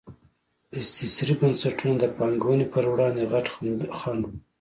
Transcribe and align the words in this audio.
استثري 0.79 1.33
بنسټونه 1.41 1.95
د 1.99 2.03
پانګونې 2.17 2.65
پر 2.73 2.83
وړاندې 2.91 3.29
غټ 3.31 3.45
خنډ 3.97 4.21
وو. 4.25 4.33